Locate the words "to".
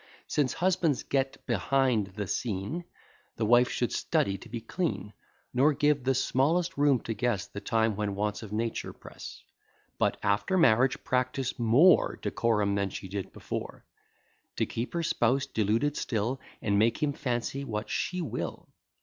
4.39-4.49, 7.01-7.13, 14.55-14.65